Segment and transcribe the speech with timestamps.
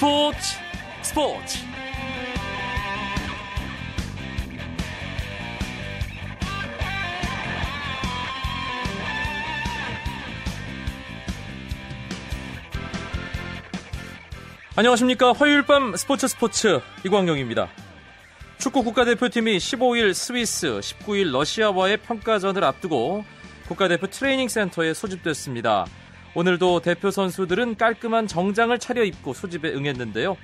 [0.00, 0.38] 스포츠
[1.02, 1.58] 스포츠
[14.74, 17.68] 안녕하십니까 화요일 밤 스포츠 스포츠 이광용입니다.
[18.56, 23.26] 축구 국가대표팀이 15일 스위스, 19일 러시아와의 평가전을 앞두고
[23.68, 25.84] 국가대표 트레이닝 센터에 소집됐습니다.
[26.34, 30.36] 오늘도 대표 선수들은 깔끔한 정장을 차려입고 소집에 응했는데요.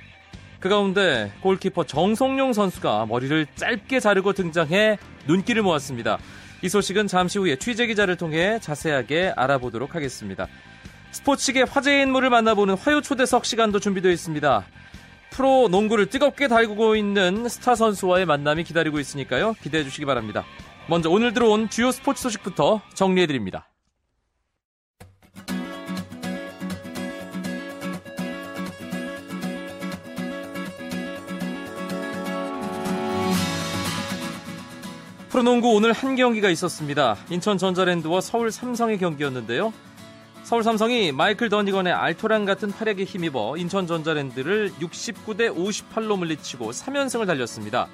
[0.59, 4.97] 그 가운데 골키퍼 정성용 선수가 머리를 짧게 자르고 등장해
[5.27, 6.17] 눈길을 모았습니다.
[6.63, 10.47] 이 소식은 잠시 후에 취재 기자를 통해 자세하게 알아보도록 하겠습니다.
[11.11, 14.65] 스포츠계 화제의 인물을 만나보는 화요 초대석 시간도 준비되어 있습니다.
[15.31, 19.53] 프로 농구를 뜨겁게 달구고 있는 스타 선수와의 만남이 기다리고 있으니까요.
[19.61, 20.43] 기대해 주시기 바랍니다.
[20.87, 23.67] 먼저 오늘 들어온 주요 스포츠 소식부터 정리해 드립니다.
[35.37, 37.15] 프로농구 오늘 한 경기가 있었습니다.
[37.29, 39.71] 인천 전자랜드와 서울 삼성의 경기였는데요.
[40.41, 47.87] 서울 삼성이 마이클 더니건의 알토란 같은 활약에 힘입어 인천 전자랜드를 69대 58로 물리치고 3연승을 달렸습니다.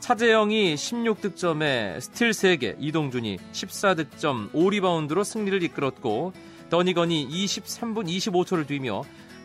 [0.00, 6.34] 차재영이 16득점에 스틸 3개, 이동준이 14득점 5리바운드로 승리를 이끌었고
[6.68, 9.02] 더니건이 23분 25초를 뛰며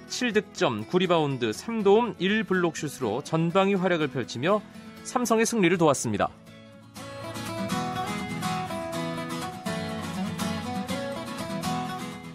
[0.09, 4.61] 7득점 9리바운드 3도움 1블록슛으로 전방위 활약을 펼치며
[5.05, 6.29] 삼성의 승리를 도왔습니다.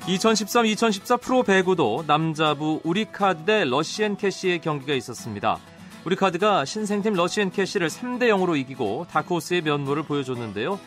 [0.06, 5.58] 2013-2014 프로 배구도 남자부 우리카드 대 러시앤 캐시의 경기가 있었습니다.
[6.04, 10.80] 우리카드가 신생팀 러시앤 캐시를 3대 0으로 이기고 다크호스의 면모를 보여줬는데요.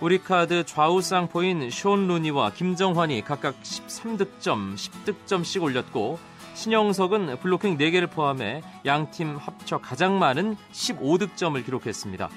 [0.00, 6.18] 우리카드 좌우 쌍포인 숀 루니와 김정환이 각각 13득점, 10득점씩 올렸고
[6.52, 12.28] 신영석은 블로킹 4개를 포함해 양팀 합쳐 가장 많은 15득점을 기록했습니다.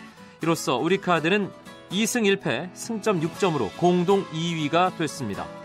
[0.41, 1.51] 이로써 우리카드는
[1.91, 5.60] 2승 1패, 승점 6점으로 공동 2위가 됐습니다.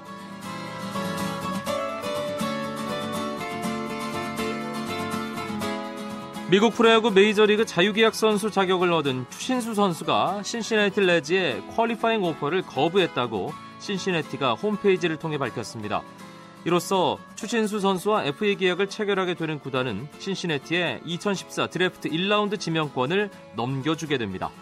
[6.48, 14.54] 미국 프로야구 메이저리그 자유계약 선수 자격을 얻은 추신수 선수가 신시내티 레지의 퀄리파잉 오퍼를 거부했다고 신시내티가
[14.54, 16.02] 홈페이지를 통해 밝혔습니다.
[16.64, 24.52] 이로써 추신수 선수와 FA 계약을 체결하게 되는 구단은 신시내티에 2014 드래프트 1라운드 지명권을 넘겨주게 됩니다.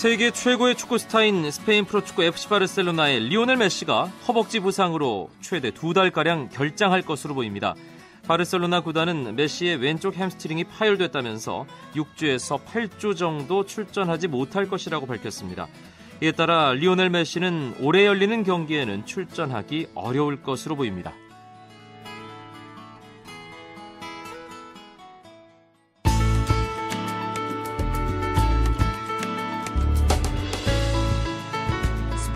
[0.00, 6.48] 세계 최고의 축구 스타인 스페인 프로축구 FC 바르셀로나의 리오넬 메시가 허벅지 부상으로 최대 두 달가량
[6.48, 7.74] 결장할 것으로 보입니다.
[8.26, 11.66] 바르셀로나 구단은 메시의 왼쪽 햄스트링이 파열됐다면서
[11.96, 15.68] 6주에서 8주 정도 출전하지 못할 것이라고 밝혔습니다.
[16.22, 21.12] 이에 따라 리오넬 메시는 올해 열리는 경기에는 출전하기 어려울 것으로 보입니다.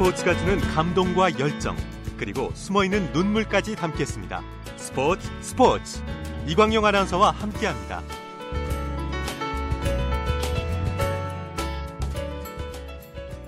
[0.04, 1.74] 스포츠가 주는 감동과 열정
[2.18, 4.42] 그리고 숨어있는 눈물까지 담겠습니다.
[4.76, 6.02] 스포츠 스포츠
[6.46, 8.02] 이광용 아나운서와 함께합니다.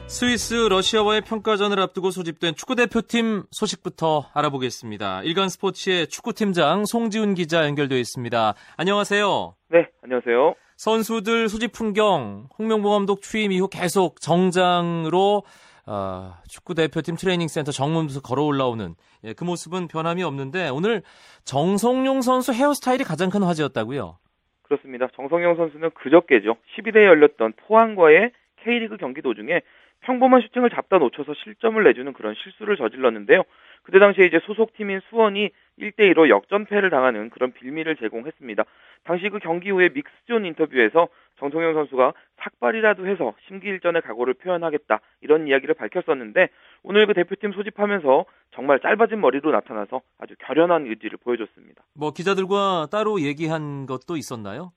[0.07, 5.25] 스위스 러시아와의 평가전을 앞두고 소집된 축구대표팀 소식부터 알아보겠습니다.
[5.25, 8.55] 일간 스포츠의 축구팀장 송지훈 기자 연결되어 있습니다.
[8.79, 9.55] 안녕하세요.
[9.73, 10.55] 네, 안녕하세요.
[10.79, 15.43] 선수들 소집 풍경, 홍명보 감독 취임 이후 계속 정장으로
[15.87, 21.03] 어, 축구 대표팀 트레이닝 센터 정문부터 걸어 올라오는 예, 그 모습은 변함이 없는데 오늘
[21.45, 24.19] 정성용 선수 헤어스타일이 가장 큰 화제였다고요?
[24.63, 25.07] 그렇습니다.
[25.15, 26.57] 정성용 선수는 그저께죠.
[26.77, 28.33] 12대에 열렸던 포항과의
[28.65, 29.61] K리그 경기 도중에
[30.01, 33.43] 평범한 슈팅을 잡다 놓쳐서 실점을 내주는 그런 실수를 저질렀는데요.
[33.87, 38.65] 그때 당시에 이제 소속팀인 수원이 1대2로 역전패를 당하는 그런 빌미를 제공했습니다.
[39.05, 41.07] 당시 그 경기 후에 믹스존 인터뷰에서
[41.39, 46.49] 정성영 선수가 삭발이라도 해서 심기일전의 각오를 표현하겠다 이런 이야기를 밝혔었는데
[46.83, 48.25] 오늘 그 대표팀 소집하면서
[48.57, 51.85] 정말 짧아진 머리로 나타나서 아주 결연한 의지를 보여줬습니다.
[51.95, 54.73] 뭐 기자들과 따로 얘기한 것도 있었나요?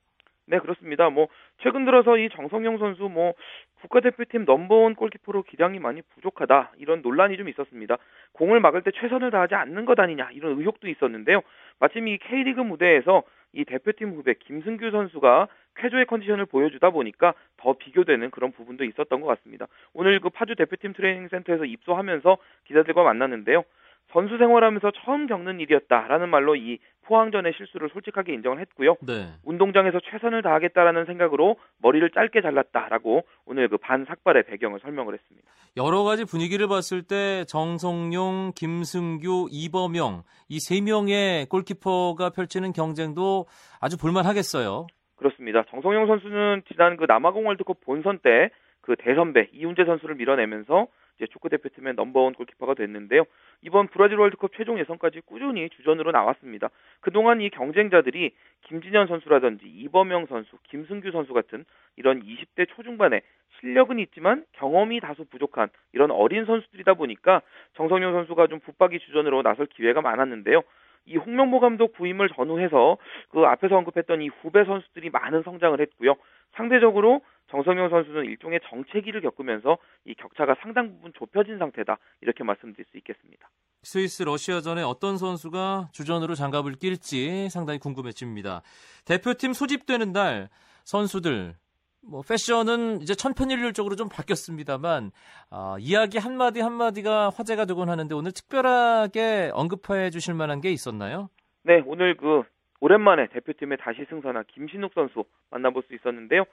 [0.46, 1.10] 네, 그렇습니다.
[1.10, 1.28] 뭐
[1.62, 3.34] 최근 들어서 이 정성영 선수 뭐
[3.82, 7.96] 국가대표팀 넘버원 골키퍼로 기량이 많이 부족하다 이런 논란이 좀 있었습니다.
[8.32, 11.42] 공을 막을 때 최선을 다하지 않는 것 아니냐 이런 의혹도 있었는데요.
[11.78, 13.22] 마침 이 K리그 무대에서
[13.52, 19.26] 이 대표팀 후배 김승규 선수가 쾌조의 컨디션을 보여주다 보니까 더 비교되는 그런 부분도 있었던 것
[19.26, 19.66] 같습니다.
[19.94, 22.36] 오늘 그 파주 대표팀 트레이닝 센터에서 입소하면서
[22.66, 23.64] 기자들과 만났는데요.
[24.12, 28.96] 선수 생활하면서 처음 겪는 일이었다라는 말로 이 포항전의 실수를 솔직하게 인정을 했고요.
[29.00, 29.26] 네.
[29.44, 35.48] 운동장에서 최선을 다하겠다라는 생각으로 머리를 짧게 잘랐다라고 오늘 그 반삭발의 배경을 설명을 했습니다.
[35.76, 43.46] 여러 가지 분위기를 봤을 때 정성용, 김승규, 이범영 이 세 명의 골키퍼가 펼치는 경쟁도
[43.80, 44.86] 아주 볼만하겠어요.
[45.16, 45.64] 그렇습니다.
[45.70, 48.50] 정성용 선수는 지난 그 남아공 월드컵 본선 때
[48.82, 50.86] 그 대선배 이훈재 선수를 밀어내면서
[51.20, 53.24] 이제 축구 대표팀의 넘버원 골키퍼가 됐는데요.
[53.60, 56.70] 이번 브라질 월드컵 최종 예선까지 꾸준히 주전으로 나왔습니다.
[57.00, 58.32] 그동안 이 경쟁자들이
[58.62, 63.20] 김진현 선수라든지 이범영 선수, 김승규 선수 같은 이런 20대 초중반의
[63.60, 67.42] 실력은 있지만 경험이 다소 부족한 이런 어린 선수들이다 보니까
[67.74, 70.62] 정성용 선수가 좀 붙박이 주전으로 나설 기회가 많았는데요.
[71.06, 72.96] 이 홍명보 감독 부임을 전후해서
[73.30, 76.14] 그 앞에서 언급했던 이 후배 선수들이 많은 성장을 했고요.
[76.52, 77.20] 상대적으로
[77.50, 83.48] 정성용 선수는 일종의 정체기를 겪으면서 이 격차가 상당 부분 좁혀진 상태다 이렇게 말씀드릴 수 있겠습니다.
[83.82, 88.62] 스위스 러시아전에 어떤 선수가 주전으로 장갑을 낄지 상당히 궁금해집니다.
[89.04, 90.48] 대표팀 소집되는 날
[90.84, 91.54] 선수들
[92.02, 95.10] 뭐 패션은 이제 천편일률적으로 좀 바뀌었습니다만
[95.50, 100.70] 어, 이야기 한 마디 한 마디가 화제가 되곤 하는데 오늘 특별하게 언급해 주실 만한 게
[100.70, 101.28] 있었나요?
[101.62, 102.42] 네, 오늘 그
[102.80, 106.44] 오랜만에 대표팀에 다시 승선한 김신욱 선수 만나볼 수 있었는데요.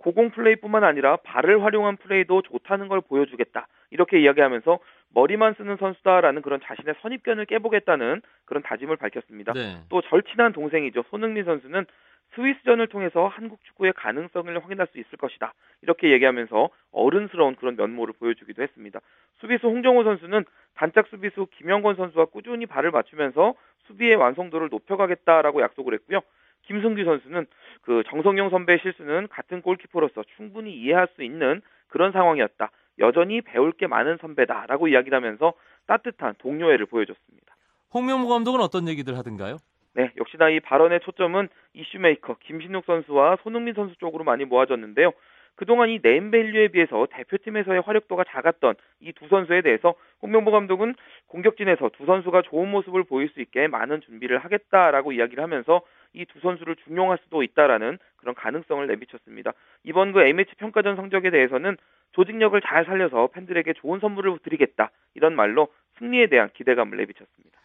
[0.00, 3.68] 고공 플레이뿐만 아니라 발을 활용한 플레이도 좋다는 걸 보여주겠다.
[3.90, 4.78] 이렇게 이야기하면서
[5.14, 9.52] 머리만 쓰는 선수다라는 그런 자신의 선입견을 깨보겠다는 그런 다짐을 밝혔습니다.
[9.52, 9.76] 네.
[9.90, 11.04] 또 절친한 동생이죠.
[11.10, 11.84] 손흥민 선수는
[12.34, 15.52] 스위스전을 통해서 한국 축구의 가능성을 확인할 수 있을 것이다.
[15.82, 19.00] 이렇게 얘기하면서 어른스러운 그런 면모를 보여주기도 했습니다.
[19.40, 20.44] 수비수 홍정호 선수는
[20.76, 23.54] 단짝 수비수 김영권 선수와 꾸준히 발을 맞추면서
[23.86, 26.20] 수비의 완성도를 높여가겠다라고 약속을 했고요.
[26.62, 27.46] 김승규 선수는
[27.82, 32.70] 그 정성용 선배의 실수는 같은 골키퍼로서 충분히 이해할 수 있는 그런 상황이었다.
[32.98, 35.54] 여전히 배울 게 많은 선배다라고 이야기를 하면서
[35.86, 37.54] 따뜻한 동료애를 보여줬습니다.
[37.92, 39.56] 홍명보 감독은 어떤 얘기들 하던가요?
[39.94, 45.12] 네, 역시나 이 발언의 초점은 이슈메이커 김신욱 선수와 손흥민 선수 쪽으로 많이 모아졌는데요.
[45.56, 50.94] 그동안 이 네임밸류에 비해서 대표팀에서의 활약도가 작았던 이 두 선수에 대해서 홍명보 감독은
[51.26, 55.82] 공격진에서 두 선수가 좋은 모습을 보일 수 있게 많은 준비를 하겠다라고 이야기를 하면서
[56.14, 59.52] 이 두 선수를 중용할 수도 있다라는 그런 가능성을 내비쳤습니다.
[59.84, 61.76] 이번 그 A매치 평가전 성적에 대해서는
[62.12, 65.68] 조직력을 잘 살려서 팬들에게 좋은 선물을 드리겠다 이런 말로
[65.98, 67.60] 승리에 대한 기대감을 내비쳤습니다.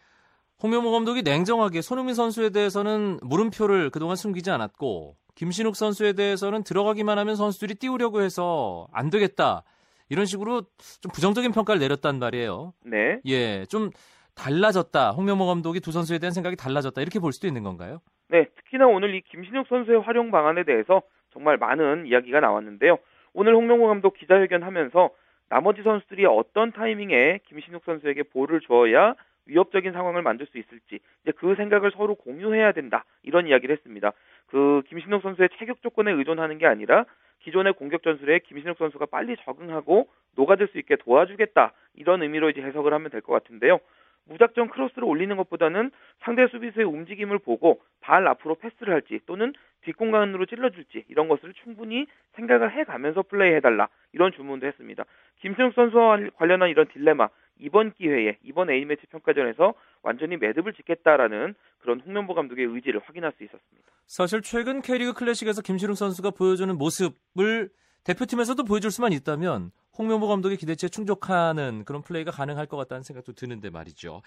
[0.62, 7.36] 홍명보 감독이 냉정하게 손흥민 선수에 대해서는 물음표를 그동안 숨기지 않았고 김신욱 선수에 대해서는 들어가기만 하면
[7.36, 9.64] 선수들이 띄우려고 해서 안 되겠다.
[10.10, 10.62] 이런 식으로
[11.02, 12.74] 좀 부정적인 평가를 내렸단 말이에요.
[12.86, 13.20] 네.
[13.26, 13.90] 예, 좀
[14.36, 15.12] 달라졌다.
[15.12, 17.02] 홍명보 감독이 두 선수에 대한 생각이 달라졌다.
[17.02, 18.00] 이렇게 볼 수도 있는 건가요?
[18.30, 21.01] 네, 특히나 오늘 이 김신욱 선수의 활용 방안에 대해서
[21.31, 22.98] 정말 많은 이야기가 나왔는데요.
[23.33, 25.12] 오늘 홍명보 감독 기자회견 하면서
[25.50, 29.13] 나머지 선수들이 어떤 타이밍에 김신욱 선수에게 볼을 주어야
[29.48, 34.12] 위협적인 상황을 만들 수 있을지 이제 그 생각을 서로 공유해야 된다 이런 이야기를 했습니다.
[34.48, 37.06] 그 김신욱 선수의 체격 조건에 의존하는 게 아니라
[37.42, 42.92] 기존의 공격 전술에 김신욱 선수가 빨리 적응하고 녹아들 수 있게 도와주겠다 이런 의미로 이제 해석을
[42.94, 43.80] 하면 될 것 같은데요.
[44.27, 45.92] 무작정 크로스를 올리는 것보다는
[46.22, 52.72] 상대 수비수의 움직임을 보고 발 앞으로 패스를 할지 또는 뒷공간으로 찔러줄지 이런 것을 충분히 생각을
[52.72, 55.06] 해가면서 플레이해달라 이런 주문도 했습니다.
[55.42, 57.30] 김승욱 선수와 관련한 이런 딜레마
[57.60, 63.92] 이번 기회에 이번 A매치 평가전에서 완전히 매듭을 짓겠다라는 그런 홍명보 감독의 의지를 확인할 수 있었습니다.
[64.07, 67.70] 사실 최근 K리그 클래식에서 김신욱 선수가 보여주는 모습을
[68.06, 73.70] 대표팀에서도 보여줄 수만 있다면 홍명보 감독의 기대치에 충족하는 그런 플레이가 가능할 것 같다는 생각도 드는데
[73.70, 74.22] 말이죠.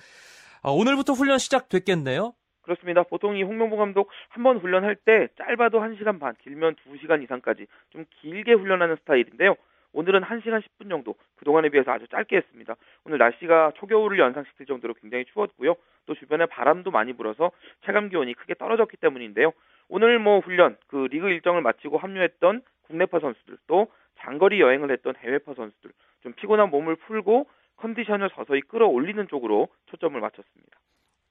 [0.62, 2.32] 아, 오늘부터 훈련 시작됐겠네요.
[2.62, 3.02] 그렇습니다.
[3.04, 8.04] 보통 이 홍명보 감독 한 번 훈련할 때 짧아도 1시간 반, 길면 2시간 이상까지 좀
[8.20, 9.54] 길게 훈련하는 스타일인데요.
[9.92, 12.76] 오늘은 1시간 10분 정도 그동안에 비해서 아주 짧게 했습니다.
[13.04, 15.76] 오늘 날씨가 초겨울을 연상시킬 정도로 굉장히 추웠고요.
[16.06, 17.52] 또 주변에 바람도 많이 불어서
[17.86, 19.52] 체감 기온이 크게 떨어졌기 때문인데요.
[19.88, 25.54] 오늘 뭐 훈련 그 리그 일정을 마치고 합류했던 국내파 선수들 또 장거리 여행을 했던 해외파
[25.54, 25.92] 선수들
[26.22, 30.78] 좀 피곤한 몸을 풀고 컨디션을 서서히 끌어올리는 쪽으로 초점을 맞췄습니다.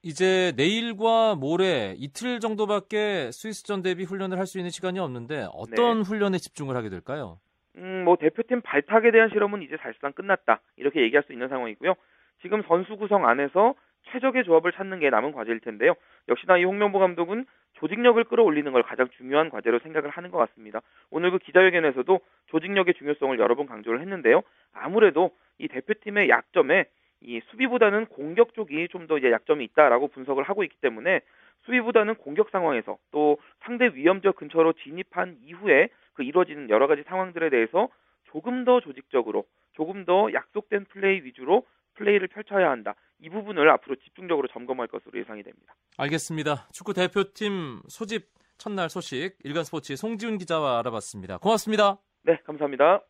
[0.03, 6.03] 이제 내일과 모레 이틀 정도밖에 스위스전 대비 훈련을 할 수 있는 시간이 없는데 어떤 네.
[6.03, 7.39] 훈련에 집중을 하게 될까요?
[7.75, 11.95] 음, 뭐 대표팀 발탁에 대한 실험은 이제 사실상 끝났다 이렇게 얘기할 수 있는 상황이고요.
[12.41, 13.73] 지금 선수 구성 안에서
[14.11, 15.93] 최적의 조합을 찾는 게 남은 과제일 텐데요.
[16.29, 20.81] 역시나 이 홍명보 감독은 조직력을 끌어올리는 걸 가장 중요한 과제로 생각을 하는 것 같습니다.
[21.11, 24.41] 오늘 그 기자회견에서도 조직력의 중요성을 여러 번 강조를 했는데요.
[24.73, 26.85] 아무래도 이 대표팀의 약점에
[27.21, 31.21] 이 수비보다는 공격 쪽이 좀 더 약점이 있다라고 분석을 하고 있기 때문에
[31.65, 37.89] 수비보다는 공격 상황에서 또 상대 위험적 근처로 진입한 이후에 그 이루어지는 여러 가지 상황들에 대해서
[38.25, 41.65] 조금 더 조직적으로 조금 더 약속된 플레이 위주로
[41.97, 42.95] 플레이를 펼쳐야 한다.
[43.19, 45.75] 이 부분을 앞으로 집중적으로 점검할 것으로 예상이 됩니다.
[45.97, 46.67] 알겠습니다.
[46.71, 51.37] 축구 대표팀 소집 첫날 소식 일간 스포츠의 송지훈 기자와 알아봤습니다.
[51.37, 51.97] 고맙습니다.
[52.23, 53.01] 네, 감사합니다.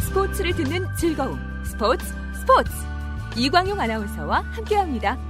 [0.00, 1.38] 스포츠를 듣는 즐거움.
[1.64, 2.04] 스포츠
[2.34, 2.70] 스포츠.
[3.38, 5.29] 이광용 아나운서와 함께합니다.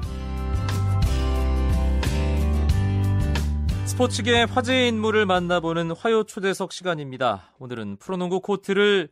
[4.00, 7.52] 스포츠계 화제의 인물을 만나보는 화요 초대석 시간입니다.
[7.58, 9.08] 오늘은 프로농구 코트를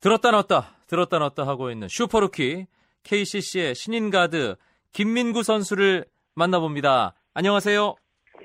[0.00, 2.64] 들었다 놨다 들었다 놨다 하고 있는 슈퍼루키
[3.02, 4.56] KCC의 신인 가드
[4.94, 7.12] 김민구 선수를 만나봅니다.
[7.34, 7.96] 안녕하세요.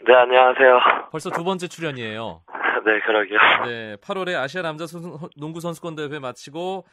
[0.06, 0.80] 네, 안녕하세요.
[1.12, 2.42] 벌써 두 번째 출연이에요.
[2.86, 3.40] 네, 그러게요.
[3.66, 4.86] 네, 8월에 아시아 남자
[5.38, 6.84] 농구 선수권 대회 마치고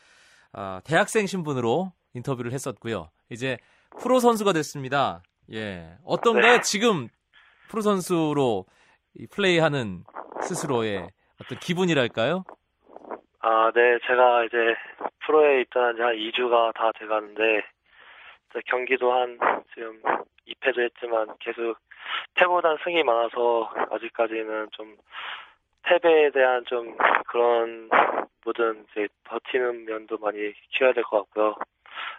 [0.52, 3.10] 아, 대학생 신분으로 인터뷰를 했었고요.
[3.30, 3.58] 이제
[4.00, 5.24] 프로 선수가 됐습니다.
[5.52, 6.58] 예, 어떤가요?
[6.58, 6.60] 네.
[6.60, 7.08] 지금
[7.68, 8.66] 프로 선수로
[9.30, 10.04] 플레이하는
[10.42, 11.08] 스스로의
[11.40, 12.44] 어떤 기분이랄까요?
[13.40, 14.56] 아, 네, 제가 이제
[15.26, 17.64] 프로에 입단한 지 한 2주가 다 돼가는데,
[18.66, 19.38] 경기도 한
[19.74, 20.00] 지금
[20.46, 21.76] 2패도 했지만 계속
[22.34, 24.96] 패보단 승이 많아서 아직까지는 좀
[25.82, 26.96] 패배에 대한 좀
[27.28, 27.88] 그런
[28.44, 31.54] 모든 이제 버티는 면도 많이 키워야 될 것 같고요.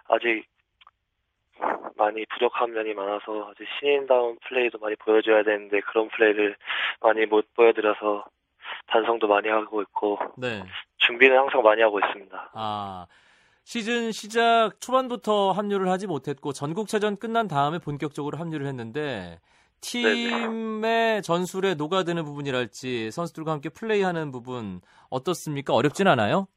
[0.09, 0.45] 아직
[1.95, 6.55] 많이 부족한 면이 많아서 아직 신인다운 플레이도 많이 보여줘야 되는데 그런 플레이를
[7.01, 8.25] 많이 못 보여드려서
[8.87, 10.63] 반성도 많이 하고 있고 네.
[10.97, 12.51] 준비는 항상 많이 하고 있습니다.
[12.53, 13.07] 아,
[13.63, 19.39] 시즌 시작 초반부터 합류를 하지 못했고 전국체전 끝난 다음에 본격적으로 합류를 했는데
[19.81, 25.73] 팀의 전술에 녹아드는 부분이랄지 선수들과 함께 플레이하는 부분 어떻습니까?
[25.73, 26.47] 어렵진 않아요?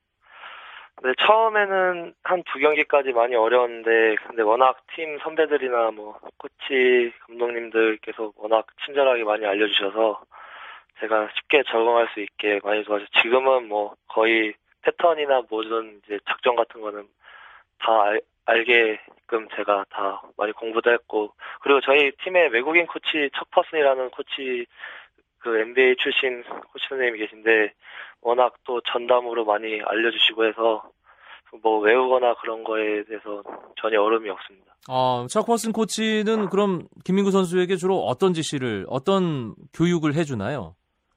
[1.03, 8.67] 네, 처음에는 한 두 경기까지 많이 어려웠는데, 근데 워낙 팀 선배들이나 뭐, 코치, 감독님들께서 워낙
[8.85, 10.23] 친절하게 많이 알려주셔서,
[11.01, 13.05] 제가 쉽게 적응할 수 있게 많이 도와줘.
[13.23, 17.07] 지금은 뭐, 거의 패턴이나 모든 이제 작전 같은 거는
[17.79, 24.67] 다 알, 알게끔 제가 다 많이 공부도 했고, 그리고 저희 팀에 외국인 코치, 척퍼슨이라는 코치,
[25.39, 27.73] 그 NBA 출신 코치 선생님이 계신데,
[28.23, 30.83] 워낙 또 전담으로 많이 알려주시고 해서
[31.63, 33.43] 뭐 외우거나 그런 거에 대해서
[33.81, 34.75] 전혀 어려움이 없습니다.
[34.89, 40.75] 아, 차커슨 코치는 그럼 김민구 선수에게 주로 어떤 지시를, 어떤 교육을 해주나요?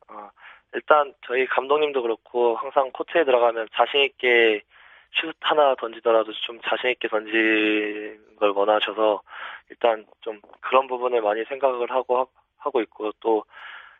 [0.08, 0.30] 아,
[0.74, 4.62] 일단 저희 감독님도 그렇고 항상 코트에 들어가면 자신 있게
[5.14, 9.22] 슛 하나 던지더라도 좀 자신 있게 던지는 걸 원하셔서
[9.70, 13.44] 일단 좀 그런 부분을 많이 생각을 하고 하고 있고 또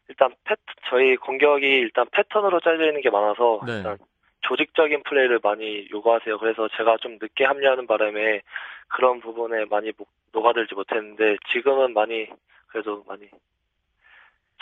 [0.10, 0.56] 일단 패
[0.90, 3.78] 저희 공격이 일단 패턴으로 짜져 있는 게 많아서 네.
[3.78, 3.98] 일단
[4.42, 6.38] 조직적인 플레이를 많이 요구하세요.
[6.40, 8.42] 그래서 제가 좀 늦게 합류하는 바람에
[8.88, 12.28] 그런 부분에 많이 목- 녹아들지 못했는데 지금은 많이
[12.68, 13.30] 그래도 많이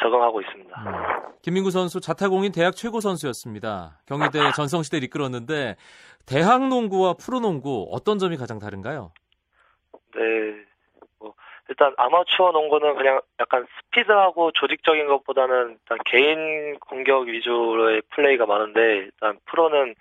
[0.02, 0.82] 적응하고 있습니다.
[0.82, 1.34] 음.
[1.42, 4.02] 김민구 선수 자타공인 대학 최고 선수였습니다.
[4.06, 5.76] 경희대 전성시대를 이끌었는데
[6.26, 9.14] 대학 농구와 프로 농구 어떤 점이 가장 다른가요?
[10.16, 10.22] 네.
[11.68, 18.98] 뭐 일단 아마추어 농구는 그냥 약간 스피드하고 조직적인 것보다는 일단 개인 공격 위주로의 플레이가 많은데
[19.06, 19.96] 일단 프로는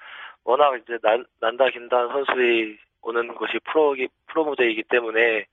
[0.44, 5.46] 워낙 이제 난, 난다 긴다 선수들이 오는 곳이 프로기 프로 무대이기 때문에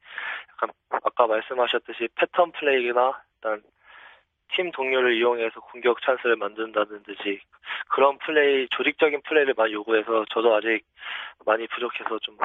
[0.53, 3.61] 약간 아까 말씀하셨듯이 패턴 플레이나 일단
[4.55, 7.39] 팀 동료를 이용해서 공격 찬스를 만든다든지
[7.89, 10.83] 그런 플레이 조직적인 플레이를 많이 요구해서 저도 아직
[11.45, 12.37] 많이 부족해서 좀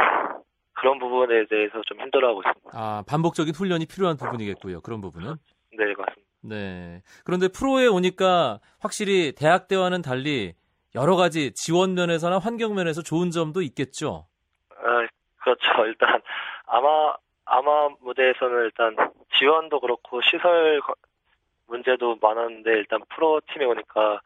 [0.80, 2.70] 그런 부분에 대해서 좀 힘들어하고 있습니다.
[2.72, 4.80] 아, 반복적인 훈련이 필요한 부분이겠고요.
[4.80, 5.36] 그런 부분은.
[5.76, 6.22] 네, 맞습니다.
[6.42, 7.02] 네.
[7.24, 10.54] 그런데 프로에 오니까 확실히 대학 때와는 달리
[10.94, 14.26] 여러 가지 지원 면에서나 환경 면에서 좋은 점도 있겠죠.
[14.70, 15.06] 아,
[15.42, 15.60] 그렇죠.
[15.86, 16.20] 일단
[16.66, 18.94] 아마 아마 무대에서는 일단
[19.38, 20.94] 지원도 그렇고 시설 거-
[21.66, 24.20] 문제도 많았는데 일단 프로 팀에 오니까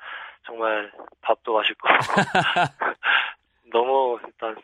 [0.44, 0.92] 정말
[1.22, 1.88] 밥도 맛있고
[3.72, 4.56] 너무 일단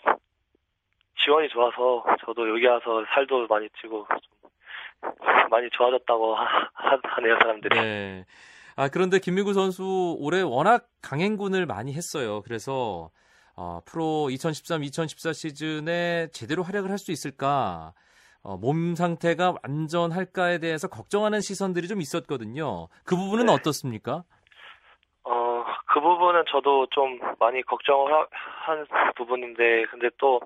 [1.29, 6.47] 지원이 좋아서 저도 여기 와서 살도 많이 찌고 좀 많이 좋아졌다고 하,
[7.03, 7.79] 하네요 사람들이.
[7.79, 8.25] 네.
[8.77, 12.41] 아, 그런데 김민구 선수 올해 워낙 강행군을 많이 했어요.
[12.43, 13.11] 그래서
[13.57, 17.93] 어, 프로 2013-2014 시즌에 제대로 활약을 할 수 있을까?
[18.43, 22.89] 어, 몸 상태가 완전할까에 대해서 걱정하는 시선들이 좀 있었거든요.
[23.05, 23.53] 그 부분은 네.
[23.53, 24.23] 어떻습니까?
[25.25, 30.41] 어, 그 부분은 저도 좀 많이 걱정을 하- 한 부분인데, 근데 또,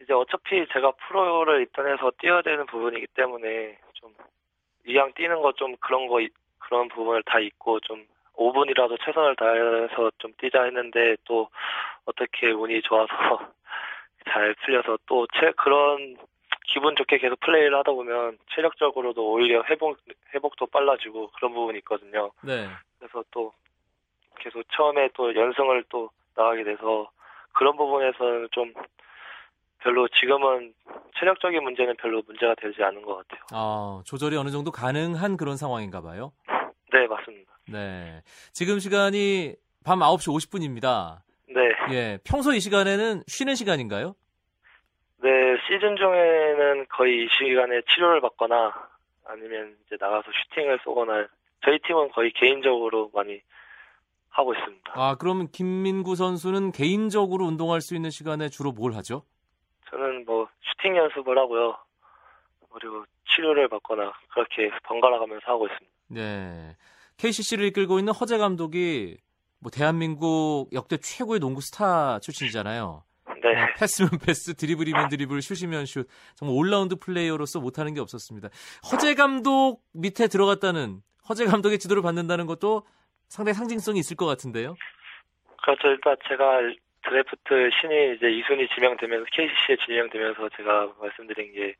[0.00, 4.14] 이제 어차피 제가 프로를 입단해서 뛰어야 되는 부분이기 때문에, 좀,
[4.86, 10.10] 이왕 뛰는 거 좀 그런 거, 이- 그런 부분을 다 잊고, 좀, 5분이라도 최선을 다해서
[10.18, 11.48] 좀 뛰자 했는데, 또,
[12.04, 13.08] 어떻게 운이 좋아서
[14.28, 16.16] 잘 풀려서 또, 채, 그런,
[16.66, 19.98] 기분 좋게 계속 플레이를 하다 보면, 체력적으로도 오히려 회복,
[20.34, 22.30] 회복도 빨라지고, 그런 부분이 있거든요.
[22.42, 22.68] 네.
[22.98, 23.52] 그래서 또
[24.40, 27.08] 계속 처음에 또 연승을 또 나가게 돼서
[27.52, 28.74] 그런 부분에서는 좀
[29.86, 30.74] 별로 지금은
[31.16, 33.40] 체력적인 문제는 별로 문제가 되지 않은 것 같아요.
[33.52, 36.32] 아, 조절이 어느 정도 가능한 그런 상황인가 봐요.
[36.92, 37.52] 네, 맞습니다.
[37.70, 38.20] 네.
[38.52, 41.18] 지금 시간이 밤 9시 50분입니다.
[41.48, 41.94] 네.
[41.94, 42.18] 예.
[42.24, 44.16] 평소 이 시간에는 쉬는 시간인가요?
[45.22, 45.30] 네,
[45.68, 48.72] 시즌 중에는 거의 이 시간에 치료를 받거나
[49.24, 51.28] 아니면 이제 나가서 슈팅을 쏘거나
[51.64, 53.40] 저희 팀은 거의 개인적으로 많이
[54.30, 54.92] 하고 있습니다.
[54.94, 59.22] 아, 그러면 김민구 선수는 개인적으로 운동할 수 있는 시간에 주로 뭘 하죠?
[59.90, 61.76] 저는 뭐 슈팅 연습을 하고요.
[62.72, 65.92] 그리고 치료를 받거나 그렇게 번갈아 가면서 하고 있습니다.
[66.08, 66.76] 네.
[67.16, 69.16] KCC를 이끌고 있는 허재 감독이
[69.58, 73.02] 뭐 대한민국 역대 최고의 농구 스타 출신이잖아요.
[73.42, 73.62] 네.
[73.62, 76.06] 어, 패스면 패스, 드리블이면 드리블, 슛이면 슛.
[76.34, 78.48] 정말 올라운드 플레이어로서 못하는 게 없었습니다.
[78.92, 82.86] 허재 감독 밑에 들어갔다는 허재 감독의 지도를 받는다는 것도
[83.28, 84.76] 상당히 상징성이 있을 것 같은데요.
[85.62, 85.88] 그렇죠.
[85.88, 86.60] 일단 제가
[87.08, 91.74] 드래프트 신인 이제 이순위 지명되면서 KCC에 지명되면서 제가 말씀드린 게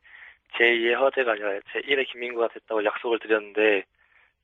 [0.57, 3.83] 제2의 허재가 아니라 제1의 김민구가 됐다고 약속을 드렸는데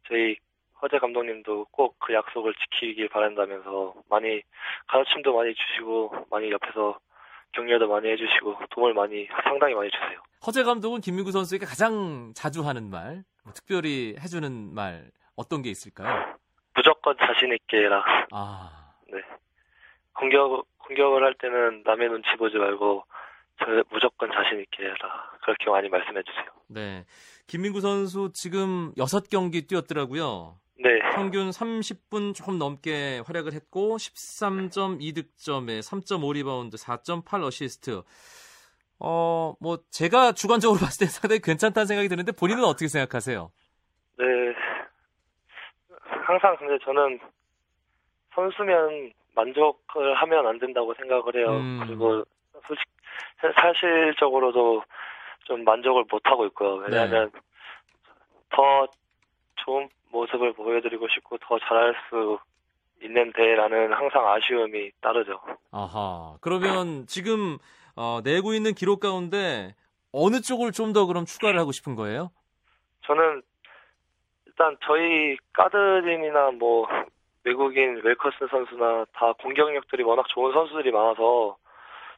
[0.08, 0.36] 저희
[0.82, 4.42] 허재 감독님도 꼭 그 약속을 지키길 바란다면서 많이
[4.88, 7.00] 가르침도 많이 주시고 많이 옆에서
[7.54, 10.22] 격려도 많이 해주시고 도움을 많이 상당히 많이 주세요.
[10.46, 16.36] 허재 감독은 김민구 선수에게 가장 자주 하는 말, 뭐 특별히 해주는 말 어떤 게 있을까요?
[16.76, 18.04] 무조건 자신 있게 해라.
[18.32, 19.22] 아, 네.
[20.14, 23.06] 공격 공격을 할 때는 남의 눈치 보지 말고
[23.60, 25.32] 저 무조건 자신 있게 해라.
[25.42, 26.46] 그렇게 많이 말씀해 주세요.
[26.68, 27.06] 네.
[27.48, 30.58] 김민구 선수 지금 6경기 뛰었더라고요.
[30.80, 31.00] 네.
[31.14, 38.02] 평균 30분 조금 넘게 활약을 했고 13.2득점에 3.5리바운드, 4.8 어시스트.
[39.00, 43.52] 어, 뭐 제가 주관적으로 봤을 때 상당히 괜찮다는 생각이 드는데 본인은 어떻게 생각하세요?
[44.18, 44.26] 네.
[46.26, 47.20] 항상 근데 저는
[48.34, 51.58] 선수면 만족을 하면 안 된다고 생각을 해요.
[51.58, 51.80] 음.
[51.86, 52.24] 그리고
[52.68, 52.84] 솔직
[53.60, 54.84] 사실적으로도
[55.46, 56.76] 좀 만족을 못 하고 있고요.
[56.76, 57.32] 왜냐하면
[58.50, 58.88] 더
[59.58, 62.38] 좋은 모습을 보여드리고 싶고 더 잘할 수
[63.02, 65.40] 있는데라는 항상 아쉬움이 따르죠.
[65.72, 66.38] 아하.
[66.42, 67.58] 그러면 지금
[67.96, 69.76] 어, 내고 있는 기록 가운데
[70.12, 72.32] 어느 쪽을 좀 더 그럼 추가를 하고 싶은 거예요?
[73.06, 73.42] 저는
[74.46, 76.88] 일단 저희 가드진이나 뭐
[77.46, 81.58] 외국인 웰커슨 선수나 다 공격력들이 워낙 좋은 선수들이 많아서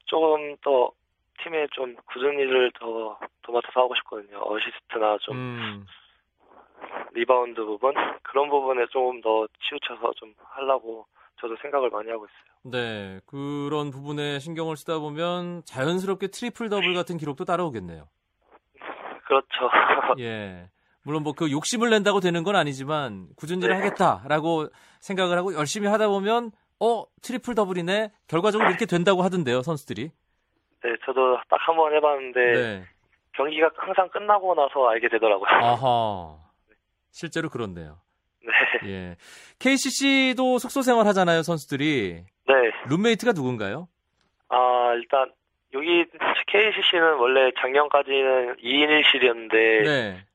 [0.06, 0.92] 조금 더
[1.44, 4.40] 팀에 좀 궂은 일을 더 도맡아서 하고 싶거든요.
[4.44, 5.86] 어시스트나 좀 음.
[7.14, 11.08] 리바운드 부분 그런 부분에 조금 더 치우쳐서 좀 하려고
[11.40, 12.56] 저도 생각을 많이 하고 있어요.
[12.72, 13.20] 네.
[13.26, 18.08] 그런 부분에 신경을 쓰다 보면 자연스럽게 트리플 더블 같은 기록도 따라오겠네요.
[19.26, 19.70] 그렇죠.
[20.20, 20.70] 예.
[21.06, 23.28] 물론 뭐 그 욕심을 낸다고 되는 건 아니지만
[23.64, 23.76] 일을 네.
[23.84, 24.68] 하겠다라고
[25.00, 30.10] 생각을 하고 열심히 하다 보면 어 트리플 더블이네 결과적으로 이렇게 된다고 하던데요 선수들이.
[30.84, 32.84] 네, 저도 딱 한 번 해봤는데 네.
[33.34, 35.48] 경기가 항상 끝나고 나서 알게 되더라고요.
[35.50, 36.38] 아하.
[37.12, 37.98] 실제로 그렇네요.
[38.84, 39.16] 네, 예.
[39.60, 42.24] KCC도 숙소 생활 하잖아요 선수들이.
[42.48, 42.54] 네.
[42.90, 43.88] 룸메이트가 누군가요?
[44.50, 45.32] 아 일단
[45.74, 46.06] 여기
[46.48, 49.52] KCC는 원래 작년까지는 2인 1실이었는데
[49.84, 50.26] 네.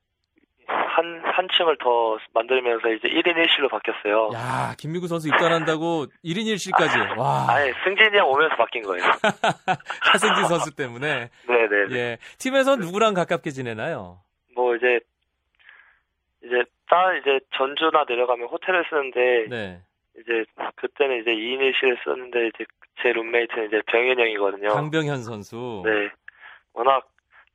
[0.71, 4.31] 한, 한 층을 더 만들면서 이제 1인 1실로 바뀌었어요.
[4.33, 7.17] 야 김민구 선수 입단한다고 1인 1실까지.
[7.17, 7.45] 와.
[7.49, 9.03] 아예 승진이 형 오면서 바뀐 거예요.
[10.01, 11.29] 하승진 선수 때문에.
[11.47, 11.95] 네네.
[11.95, 12.17] 예.
[12.39, 14.19] 팀에서 누구랑 가깝게 지내나요?
[14.55, 14.99] 뭐 이제
[16.43, 19.81] 이제 따 이제 전주나 내려가면 호텔을 쓰는데 네.
[20.19, 22.65] 이제 그때는 이제 2인 1실을 썼는데 이제
[23.01, 24.69] 제 룸메이트는 이제 병현 형이거든요.
[24.69, 25.81] 강병현 선수.
[25.85, 26.09] 네.
[26.73, 27.07] 워낙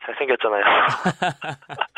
[0.04, 0.62] 잘생겼잖아요.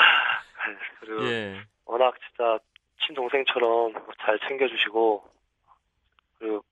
[1.00, 1.60] 그리고 예.
[1.84, 2.58] 워낙 진짜
[3.06, 5.24] 친동생처럼 잘 챙겨주시고
[6.38, 6.64] 그리고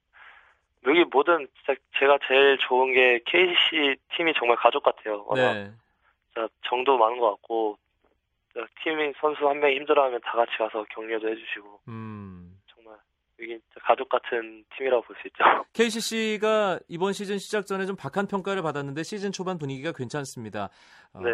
[0.85, 5.23] 여기 모든 진짜 제가 제일 좋은 게 KCC 팀이 정말 가족 같아요.
[5.27, 5.71] 워낙 네.
[6.27, 7.77] 진짜 정도 많은 것 같고
[8.83, 12.59] 팀이 선수 한 명이 힘들어하면 다 같이 가서 격려도 해주시고 음.
[12.67, 12.97] 정말
[13.39, 15.43] 여기 가족 같은 팀이라고 볼 수 있죠.
[15.73, 20.69] KCC가 이번 시즌 시작 전에 좀 박한 평가를 받았는데 시즌 초반 분위기가 괜찮습니다.
[21.13, 21.31] 어, 네.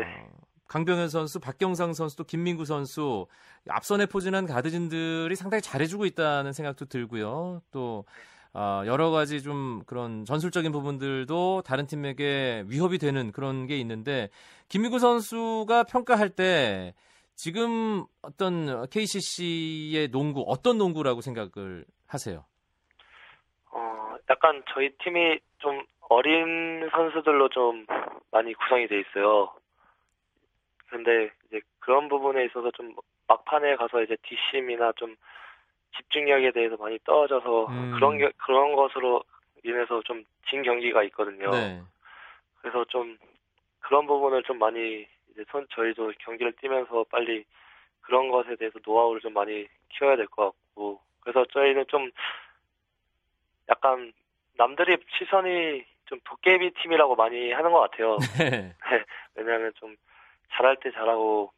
[0.67, 3.28] 강병현 선수, 박경상 선수, 또 김민구 선수
[3.69, 7.62] 앞선에 포진한 가드진들이 상당히 잘해주고 있다는 생각도 들고요.
[7.71, 8.06] 또
[8.54, 14.30] 어, 여러 가지 좀 그런 전술적인 부분들도 다른 팀에게 위협이 되는 그런 게 있는데
[14.69, 16.93] 김민구 선수가 평가할 때
[17.36, 22.45] 지금 어떤 KCC의 농구 어떤 농구라고 생각을 하세요?
[23.71, 27.88] 어, 약간 저희 팀이 좀 어린 선수들로 좀
[28.32, 29.52] 많이 구성이 돼 있어요.
[30.93, 32.95] 근데 이제 그런 부분에 있어서 좀
[33.27, 35.15] 막판에 가서 이제 뒷심이나 좀
[35.97, 37.91] 집중력에 대해서 많이 떨어져서 음.
[37.95, 39.23] 그런 게, 그런 것으로
[39.63, 41.49] 인해서 좀 진 경기가 있거든요.
[41.49, 41.82] 네.
[42.62, 43.17] 그래서 좀
[43.79, 47.43] 그런 부분을 좀 많이 이제 선 저희도 경기를 뛰면서 빨리
[48.01, 52.12] 그런 것에 대해서 노하우를 좀 많이 키워야 될 것 같고 그래서 저희는 좀
[53.69, 54.13] 약간
[54.58, 58.17] 남들이 시선이 좀 도깨비 팀이라고 많이 하는 것 같아요.
[58.38, 58.75] 네.
[59.36, 59.95] 왜냐하면 좀
[60.51, 61.51] 잘할 때 잘하고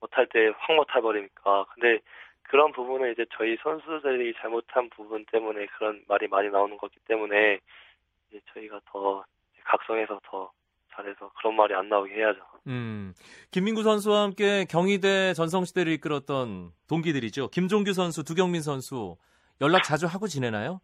[0.00, 1.64] 못할 때 확 못해 버리니까.
[1.74, 2.00] 근데
[2.42, 7.58] 그런 부분은 이제 저희 선수들이 잘못한 부분 때문에 그런 말이 많이 나오는 거기 때문에
[8.30, 9.24] 이제 저희가 더
[9.64, 10.50] 각성해서 더
[10.94, 12.40] 잘해서 그런 말이 안 나오게 해야죠.
[12.68, 13.12] 음,
[13.50, 17.48] 김민구 선수와 함께 경희대 전성시대를 이끌었던 동기들이죠.
[17.48, 19.16] 김종규 선수, 두경민 선수
[19.60, 20.80] 연락 자주 하고 지내나요?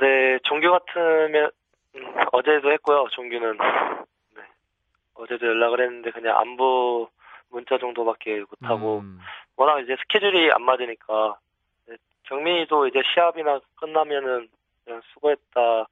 [0.00, 1.50] 네, 종규 같으면
[1.96, 3.06] 음, 어제도 했고요.
[3.12, 3.64] 종규는 네,
[5.18, 7.08] 어제도 연락을 했는데 그냥 안부
[7.50, 9.18] 문자 정도밖에 못 하고 음,
[9.56, 11.38] 워낙 이제 스케줄이 안 맞으니까
[11.86, 14.48] 네, 경민이도 이제 시합이나 끝나면은
[14.84, 15.86] 그냥 수고했다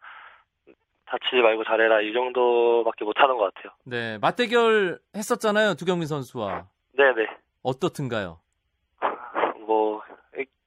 [1.07, 3.73] 다치지 말고 잘해라 이 정도밖에 못 하는 것 같아요.
[3.85, 5.75] 네, 맞대결 했었잖아요.
[5.75, 6.67] 두경민 선수와.
[6.97, 7.29] 네네.
[7.62, 8.41] 어떻든가요?
[9.67, 10.03] 뭐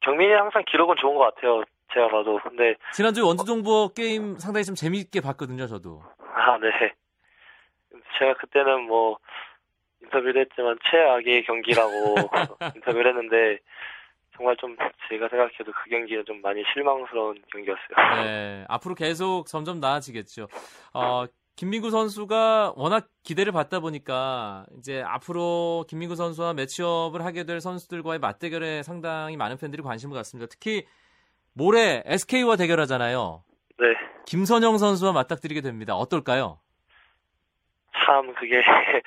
[0.01, 1.63] 경민이 항상 기록은 좋은 것 같아요.
[1.93, 6.03] 제가 봐도 근데 지난주 원주동부어 게임 상당히 좀 재미있게 봤거든요, 저도.
[6.35, 6.69] 아 네.
[8.19, 9.17] 제가 그때는 뭐
[10.01, 11.91] 인터뷰를 했지만 최악의 경기라고
[12.75, 13.59] 인터뷰를 했는데
[14.35, 14.75] 정말 좀
[15.09, 18.23] 제가 생각해도 그 경기는 좀 많이 실망스러운 경기였어요.
[18.23, 20.47] 네, 앞으로 계속 점점 나아지겠죠.
[20.93, 21.25] 어,
[21.57, 28.83] 김민구 선수가 워낙 기대를 받다 보니까 이제 앞으로 김민구 선수와 매치업을 하게 될 선수들과의 맞대결에
[28.83, 30.47] 상당히 많은 팬들이 관심을 갖습니다.
[30.49, 30.85] 특히
[31.51, 33.43] 모레 SK와 대결하잖아요.
[33.77, 33.85] 네.
[34.25, 35.95] 김선영 선수와 맞닥뜨리게 됩니다.
[35.95, 36.59] 어떨까요?
[38.09, 38.63] 참 그게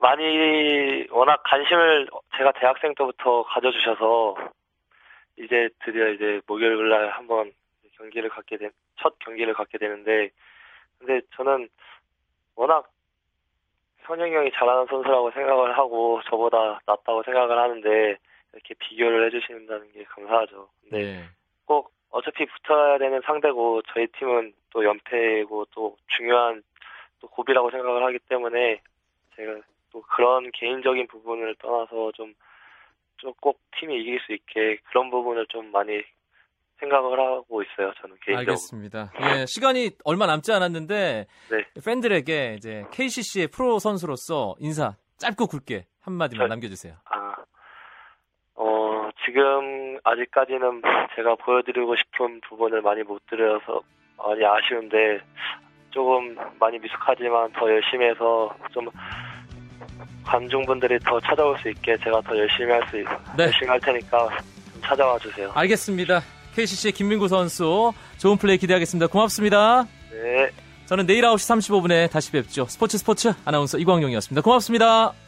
[0.00, 4.36] 많이 워낙 관심을 제가 대학생 때부터 가져주셔서
[5.38, 7.52] 이제 드디어 이제 목요일 날 한번
[7.96, 10.30] 경기를 갖게 된 첫 경기를 갖게 되는데
[10.98, 11.68] 근데 저는
[12.54, 12.90] 워낙
[14.06, 18.16] 선영이 형이 잘하는 선수라고 생각을 하고 저보다 낫다고 생각을 하는데
[18.52, 20.68] 이렇게 비교를 해주신다는 게 감사하죠.
[20.82, 21.24] 근데 네.
[21.64, 26.62] 꼭 어차피 붙어야 되는 상대고 저희 팀은 또 연패고 또 중요한
[27.20, 28.80] 또 고비라고 생각을 하기 때문에
[29.36, 29.60] 제가
[29.92, 36.02] 또 그런 개인적인 부분을 떠나서 좀좀꼭 팀이 이길 수 있게 그런 부분을 좀 많이
[36.78, 37.92] 생각을 하고 있어요.
[38.00, 38.38] 저는 개인적으로.
[38.38, 39.12] 알겠습니다.
[39.40, 41.64] 예, 시간이 얼마 남지 않았는데 네.
[41.84, 46.94] 팬들에게 이제 KCC의 프로 선수로서 인사 짧고 굵게 한 마디만 저- 남겨주세요.
[47.06, 47.34] 아,
[48.56, 50.82] 어, 지금 아직까지는
[51.16, 53.80] 제가 보여드리고 싶은 부분을 많이 못 드려서
[54.18, 55.20] 많이 아쉬운데
[55.96, 58.86] 조금 많이 미숙하지만 더 열심히 해서 좀
[60.26, 62.96] 관중분들이 더 찾아올 수 있게 제가 더 열심히 할 수,
[63.34, 63.44] 네.
[63.44, 64.28] 열심히 할 테니까
[64.72, 65.50] 좀 찾아와 주세요.
[65.54, 66.20] 알겠습니다.
[66.54, 69.06] KCC의 김민구 선수 좋은 플레이 기대하겠습니다.
[69.06, 69.86] 고맙습니다.
[70.10, 70.50] 네.
[70.84, 72.66] 저는 내일 9시 35분에 다시 뵙죠.
[72.66, 74.42] 스포츠 스포츠 아나운서 이광용이었습니다.
[74.42, 75.25] 고맙습니다.